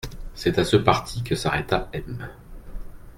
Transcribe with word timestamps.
C'est 0.33 0.57
à 0.57 0.65
ce 0.65 0.77
parti 0.77 1.21
que 1.21 1.35
s'arrêta 1.35 1.87
M. 1.93 2.27